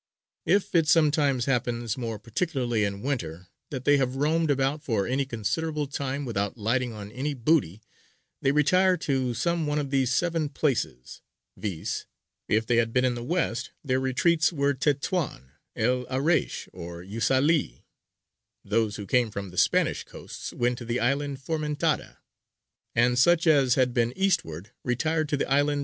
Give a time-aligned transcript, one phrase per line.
[0.47, 5.25] If it sometimes happens more particularly in winter, that they have roamed about for any
[5.27, 7.83] considerable time without lighting on any booty,
[8.41, 11.21] they retire to some one of these seven places,
[11.55, 12.07] viz:
[12.49, 17.83] If they had been in the west their retreats were Tetwān, Al Araish, or Yusale;
[18.65, 22.17] those who came from the Spanish coasts went to the island Formentara;
[22.95, 25.79] and such as had been eastward retired to the island S.